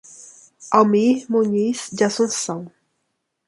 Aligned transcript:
Almir 0.71 1.27
Muniz 1.29 1.91
de 1.91 2.03
Assuncao 2.05 2.71